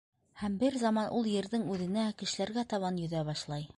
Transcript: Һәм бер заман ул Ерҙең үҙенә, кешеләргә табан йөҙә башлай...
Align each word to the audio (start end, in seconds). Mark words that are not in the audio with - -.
Һәм 0.43 0.53
бер 0.61 0.77
заман 0.83 1.11
ул 1.19 1.29
Ерҙең 1.33 1.67
үҙенә, 1.75 2.07
кешеләргә 2.23 2.65
табан 2.73 2.99
йөҙә 3.03 3.23
башлай... 3.29 3.69